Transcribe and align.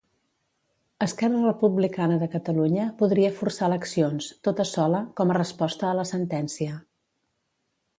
Esquerra 1.05 1.41
Republicana 1.43 2.17
de 2.25 2.31
Catalunya 2.37 2.87
podria 3.03 3.31
forçar 3.43 3.71
eleccions, 3.71 4.33
tota 4.49 4.69
sola, 4.75 5.07
com 5.21 5.35
a 5.37 5.41
resposta 5.45 5.91
a 5.91 5.97
la 6.03 6.13
sentència. 6.19 6.85